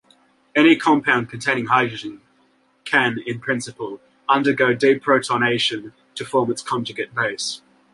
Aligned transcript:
Any 0.55 0.77
compound 0.77 1.29
containing 1.29 1.67
hydrogen 1.67 2.21
can, 2.85 3.19
in 3.23 3.39
principle, 3.39 4.01
undergo 4.27 4.73
deprotonation 4.73 5.93
to 6.15 6.25
form 6.25 6.49
its 6.49 6.63
conjugate 6.63 7.13
base. 7.13 7.61